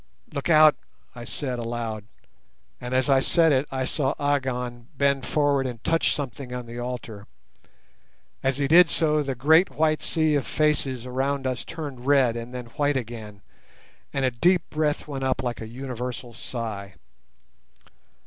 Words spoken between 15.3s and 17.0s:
like a universal sigh.